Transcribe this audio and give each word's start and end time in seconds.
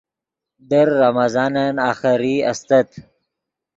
در 0.69 0.85
رمضانن 0.85 1.79
آخری 1.79 2.43
استت 2.43 2.95